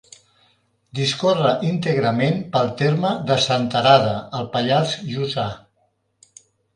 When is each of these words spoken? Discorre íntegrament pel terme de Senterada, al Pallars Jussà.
Discorre 0.99 1.49
íntegrament 1.71 2.41
pel 2.55 2.71
terme 2.79 3.11
de 3.27 3.37
Senterada, 3.49 4.15
al 4.39 4.49
Pallars 4.57 4.97
Jussà. 5.11 5.45